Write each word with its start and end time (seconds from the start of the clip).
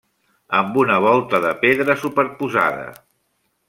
Amb 0.59 0.79
una 0.85 0.95
volta 1.05 1.43
de 1.45 1.53
pedra 1.67 1.99
superposada. 2.07 2.93